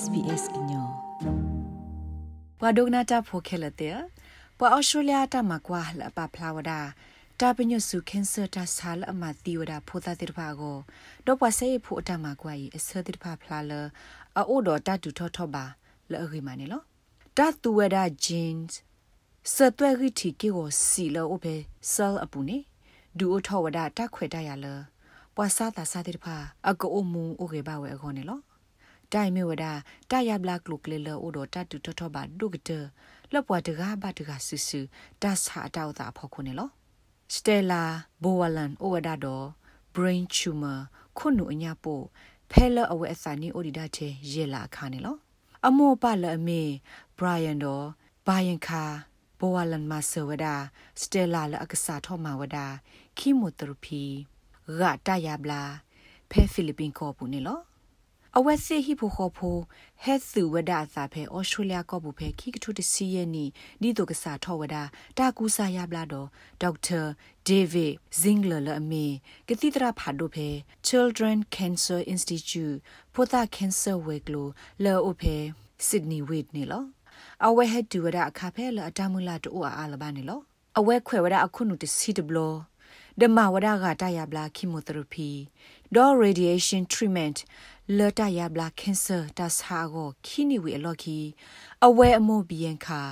[0.00, 0.88] SBS ညော
[2.60, 3.98] ပဒုနာတာဖိုခဲလတဲ့
[4.58, 6.80] ပအော်စတြေးလျတာမကွာလပဖလာဝဒါ
[7.40, 10.78] တာပညစုကင်ဆာတာဆာလအမတီဝဒါဖိုတာတိဖာကို
[11.26, 13.72] တော့ပဆေဖိုအတမကွာဤအစတိဖာဖလာလ
[14.36, 15.64] အိုဒတာတူထောထောပါ
[16.10, 16.82] လဲအဂိမနီလော
[17.38, 18.62] တာတူဝဒါဂျင်း
[19.54, 21.54] စတွဲရီတီကေကိုစီလောအဖေ
[21.92, 22.58] ဆယ်အပူနေ
[23.18, 24.66] ဒူအထောဝဒါတာခွေတရလ
[25.34, 26.36] ပွာစာတာစာတိဖာ
[26.68, 28.40] အကောမူအိုကေပါဝဲအခေါနေလော
[29.12, 29.64] တိုင်မြဝဒ
[30.10, 32.70] တာယဘလကလုကလေလောအိုဒတာတူထထဘာဒုကတ
[33.32, 34.80] လပွားတကားဘတကာဆူဆူ
[35.22, 36.68] တာစာတောက်တာဖောက်ခုနေလော
[37.34, 37.82] စတေလာ
[38.22, 39.46] ဘိုဝလန်အိုဝဒါတော့
[39.94, 40.78] brain tumor
[41.18, 42.04] ခုနုအညာပို့
[42.50, 45.16] ဖဲလအဝဲအစာနီအိုဒီဒါချေရေလာခါနေလော
[45.66, 46.62] အမောပလအမေ
[47.18, 47.86] ဘရိုင်ယန်တော့
[48.26, 48.84] ဘိုင်ယန်ခါ
[49.38, 50.54] ဘဝလန်မဆဝဒါ
[51.00, 52.66] စတေလာလအကစားထောမဝဒါ
[53.18, 54.02] ခီမိုသီရပီ
[54.80, 55.62] ဂါတယာဘလာ
[56.30, 57.60] ဖဲဖိလစ်ပင်ကောပူနေလော
[58.38, 59.56] အဝက်စစ်ဟိဖိုခေါဖို
[60.02, 63.44] ဟက်သူဝဒစာဖဲဩစတြေးလျကောဘူးဖဲခိကထုတစီယနီ
[63.82, 64.76] ဒီတုကစားထောဝဒ
[65.18, 66.28] တာကူစာယဘလာတော့
[66.62, 67.00] ဒေါက်တာ
[67.46, 69.06] ဒေးဗစ်ဇင်းဂလာလအမီ
[69.48, 70.48] ကတိတရာဖာဒိုဖဲ
[70.88, 72.78] Children Cancer Institute
[73.14, 74.48] ပိုတာ Cancer Week လို
[74.84, 75.34] လောအိုဖဲ
[75.86, 76.84] Sydney Wade နေလော
[77.46, 80.40] အဝဲဟက်တူဝဒအခါဖဲလအတမူလာတူအားလပါနေလော
[80.78, 82.54] အဝဲခွဲဝဒအခုနုတစီတဘလော
[83.20, 85.28] ဒမဝဒကတရဘလာကီမိုသီရပီ
[85.96, 87.38] ဒေါ် radiation treatment
[87.98, 91.18] လတရဘလာကင်ဆာတဆာကိုခီနီဝီအလော်ခီ
[91.86, 93.02] အဝဲအမို့ဘီယန်ခါ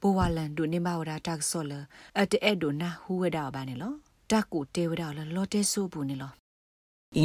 [0.00, 1.72] ဘဝလန်ဒုနေမဝဒတက်ဆောလ
[2.20, 3.92] အတဲ့ဒိုနာဟူဝဒါဘာနေလော
[4.30, 6.32] တက်ကိုတေဝဒါလလော်တဲဆူဘူးနေလော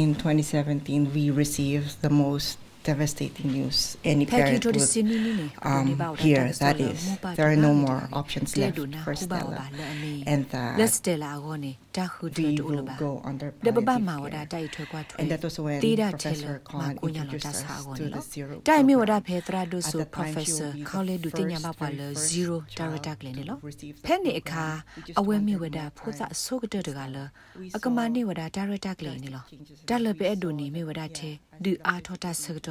[0.00, 2.56] In 2017 we received the most
[2.90, 4.76] devastating news any parent would
[5.62, 5.86] um,
[6.24, 7.00] hear that is
[7.36, 9.68] there are no more options left for Stella
[10.32, 17.46] and that we will go under palliative care and that was when Professor Khan introduced
[17.46, 23.58] us to the zero တိုင်မီဝဒဖေသရာဒုဆု professor ခေါလေဒုတင်ညာမပါလ zero director ကလည်းနော်
[24.04, 24.66] ဖဲနေအခါ
[25.20, 26.64] အဝဲမီဝဒဖိုးသအဆုက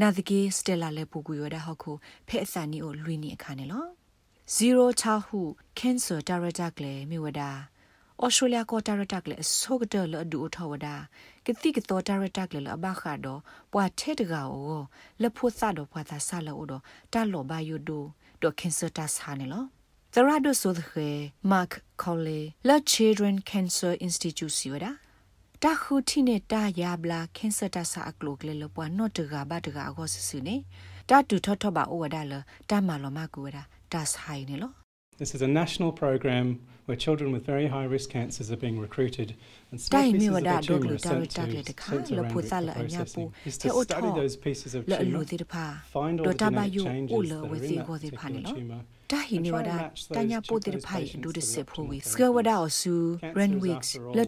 [0.00, 1.92] နာဒကေစတလာလေပူကူရဒဟခု
[2.28, 3.84] ဖဲအစနီကိုလွီနေအခါနေလော
[4.56, 7.50] zero childhood cancer director ကလေမိဝဒါ
[8.24, 10.94] ဩစတြေးလျကောတာရတက်လေဆိုကတလအဒူထဝဒါ
[11.46, 13.40] ကတိကတော်တာရတက်လေအဘခါတော့
[13.72, 14.48] ပွာထဲတကော
[15.22, 16.82] လဖို့သတော့ပွာသာဆာလို့တော့
[17.12, 18.04] တာလောဘယုဒို
[18.42, 19.64] ဒိုကင်ဆာတာဆာနေလော
[20.14, 21.16] သရဒိုဆိုတဲ့
[21.52, 21.72] Mark
[22.02, 24.92] Colley La Children Cancer Institute စီဝဒါ
[25.62, 30.56] တာခုတီနေတာယာဘလာကင်ဆာတာဆာအကလိုကလေလပွာနော့တကဘာတကအကောဆဆူနေ
[31.08, 32.34] တာတူထထဘာအိုဝဒါလ
[32.70, 33.62] တာမာလောမကူဝဒါ
[33.92, 34.72] တာဆိုင်နေလော
[35.20, 36.46] This is a national program
[36.86, 39.34] where children with very high risk cancers are being recruited
[39.70, 41.40] and small pieces of the tumor are sent to
[41.74, 45.24] sensorambic processing is to study those pieces of tumor,
[45.92, 48.80] find all the genetic changes that are in that particular tumor,
[49.12, 49.70] တာဟီနီဝဒ
[50.16, 52.94] တညာပိုတေဖိုင်ဒူဒစေဖိုဝီစကဝဒါအဆူ
[53.38, 53.78] ရန်ဝစ်
[54.16, 54.18] လ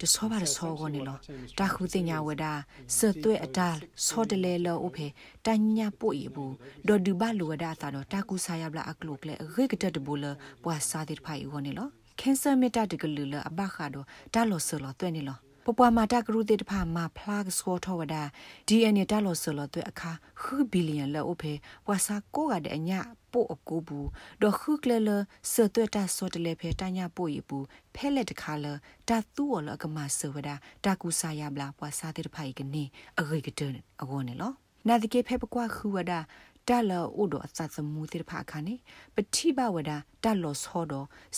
[0.00, 1.18] တကမှာကွာဝဒါတတ်ဟာအီတဆောပါရဆောကောနေလော
[1.58, 2.52] တာခုတင်ညာဝဒါ
[2.96, 3.68] စသွဲအတာ
[4.06, 5.06] ဆောတလေလောဥဖေ
[5.46, 6.54] တညာပို့ရဘူး
[6.86, 10.24] ဒေါ်ဒူဘလူဝဒါသာတော့တာကူဆာယဘလာအကလုကလေရေကတတဘူလ
[10.62, 11.88] ပွာစာတိဖိုင်ဝနေလော
[12.20, 15.38] ကင်ဆာမီတာတကလူလအဘခါတော့တာလောဆလောတွဲနေလော
[15.70, 18.22] ပပွားမာတာကရုတေတဖာမာဖလာကစကောထောဝဒါ
[18.68, 21.52] DNA တလောဆလောတွဲအခါခူဘီလီယံလောဖေ
[21.88, 23.00] ဝါစာကိုကတဲ့အညာ
[23.32, 24.08] ပို့အကူဘူး
[24.42, 25.10] ဒေါ်ခုကလလ
[25.52, 27.64] ဆတွဲတာစောတလေဖေတညာပို့ရဘူး
[27.94, 28.66] ဖဲလက်တခါလ
[29.08, 32.84] တာသူ့ော်လကမဆဝဒါတာကူစာယဘလာပွာစာတေတဖိုင်ကနေ
[33.18, 34.52] အဂိကတန်အကောနေလော
[34.88, 36.20] နာတကေဖေပကွာခူဝဒါ
[36.68, 38.74] တာလောဥဒအသသမူတိဖာခါနေ
[39.14, 39.90] ပတိဘဝဒ
[40.24, 40.92] တာလောဆောဒ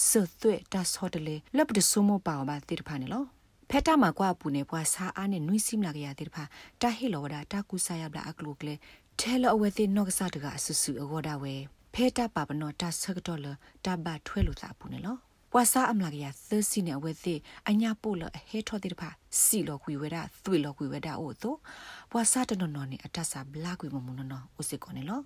[0.07, 0.09] ဆ
[0.41, 3.25] သွဲတာဆောတလေလပ်တဆုမပါဘာတိဖာနေလော
[3.73, 6.45] ဖက်တာမှာကွာပူနေပွားစာအားနဲ့နွိစိမလာကြရတဲ့ဖာ
[6.81, 8.75] တာဟီလောဝဒတာကူဆာယဘလာအကလုကလေ
[9.21, 11.55] ထဲလအဝဲသိနော့ကစားတကအဆူဆူအဝဒဝဲ
[11.95, 13.47] ဖဲတာပါပနောတာဆကတော့လ
[13.85, 15.17] တာဘထွဲလို့သာပူနေလော
[15.53, 17.35] ပွာစာအမလာကရသစီနေဝဲသိ
[17.69, 21.59] အညာပို့လဟဲထောတဲ့ဖာစီလောကွေဝဲတာသွေလောကွေဝဲတာအို့တော့
[22.11, 25.21] ပွာစာတနော်နော်နေအတဆာဘလာကွေမမုံနော်အိုစစ်ကောနေလော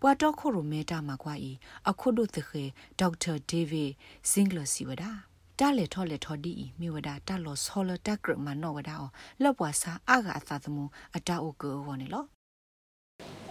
[0.00, 1.50] ပွာတော့ခိုရိုမဲတာမှာကွာဤ
[1.88, 2.62] အခုတို့သခေ
[3.00, 3.90] ဒေါက်တာဒေးဗစ်
[4.30, 5.12] ဇင်ဂလစီဝဒါ
[5.60, 8.96] တာလေထောလေထောဒီမိဝဒါတာလောဆောလတာကရမနောဝဒါ
[9.42, 10.84] လောပွာစာအာဂါအသသမှု
[11.16, 12.24] အတာအိုကောဝနေလော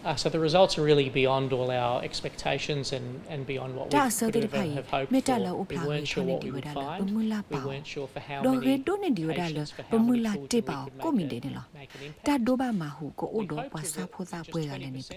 [0.09, 3.99] Uh, so the results are really beyond all our expectations and, and beyond what we
[4.31, 5.15] could ever have hoped for.
[5.73, 6.99] We weren't sure what we would find.
[7.55, 11.65] We weren't sure for how many patients, for how many foods we could make, a,
[11.79, 12.25] make an impact.
[12.27, 15.11] တာဒိုဘာမဟုကိုအိုတော့ပွားစားဖို့သာပွဲကလည်းနေပ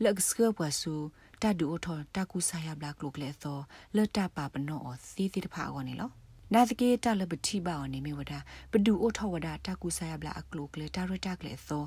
[0.03, 0.93] လက်စကပွားဆူ
[1.41, 3.59] တာဒူအထောတာကူဆာယဘလာကလုကလေသော
[3.95, 6.09] လတ်တပါပနောအသီတိတဖာဂောနေလော
[6.53, 8.33] နာသကေတလပတိပါအနေမီဝဒ
[8.71, 11.83] ပဒူအိုထောဝဒတာကူဆာယဘလာအကလုကလေတာရတာကလေသော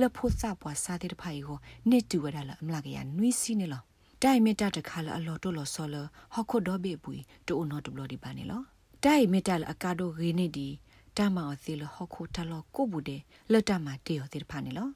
[0.00, 1.58] လဖို့စပွားစာတိတဖာယကို
[1.90, 3.82] နစ်တူဝဒလအမလာကရနွီစီနေလော
[4.22, 5.96] တိုင်မီတာတခါလအလောတိုလောဆောလ
[6.34, 7.10] ဟခုဒိုဘေပူ
[7.46, 8.62] တိုအိုနောတဘလဒီပါနေလော
[9.04, 10.68] တိုင်မီတာလအကာဒိုဂေနေဒီ
[11.16, 13.20] တာမောစီလဟခုတလောကိုဘူးတဲ့
[13.52, 14.88] လတ်တမတေယောတိဖာနေလော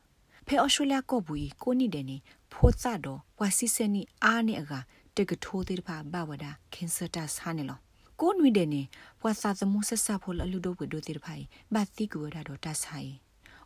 [0.46, 2.16] ဖဲအော်စတြေးလျကိုဘူးကိုနိတဲ့နေ
[2.52, 4.72] ဖိုးစတော့ဝါစီစနီအားနေအက
[5.16, 6.44] တကထိုးသေးတဖာဘဝဒ
[6.74, 7.78] ကင်ဆာတာဆာနေလော
[8.20, 8.82] ကိုနွေတဲ့နေ
[9.22, 11.44] ဝါစာသမုဆဆဖိုလလူဒိုဝဒိုတေတဖိုင်
[11.74, 13.10] ဘာတိကူဝဒါတော့တဆိုင်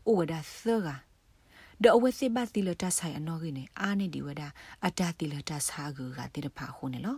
[0.06, 0.97] အိုဝဒါသဂါ
[1.83, 4.49] ဒေအဝစီဘတိလတဆိုင်အနော်ကိနေအာနေဒီဝဒါ
[4.87, 7.17] အတာတိလတဆာကူကတေတဖာခုနေလော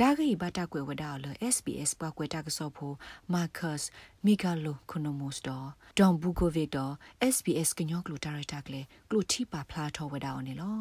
[0.00, 2.94] ဒါဂိဘတာကွယ်ဝဒါလ SBS ပွားကွယ်တာကစောဖို့
[3.34, 3.82] Marcus
[4.26, 5.68] Migalo Konomos တော့
[5.98, 6.94] Don Bukovic တော့
[7.34, 8.80] SBS ကညောကလူတာရတာကလေ
[9.10, 10.78] ကလူတီပါဖလာထောဝဒါအောင်နေလော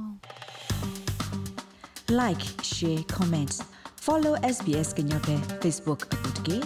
[2.19, 3.57] Like share comments
[4.06, 6.57] follow SBS ကညောပဲ Facebook အပုတ်ကေ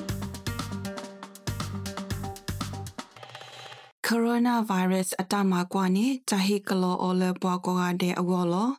[4.08, 8.70] coronavirus အတမကွာနေဂျာဟီကလောအော်လပွားကောကတဲ့အဝေါ်လော